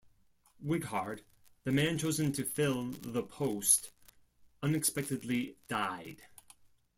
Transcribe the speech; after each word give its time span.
Wighard, 0.65 1.21
the 1.63 1.71
man 1.71 1.99
chosen 1.99 2.31
to 2.31 2.43
fill 2.43 2.87
the 2.89 3.21
post, 3.21 3.91
unexpectedly 4.63 5.57
died. 5.67 6.23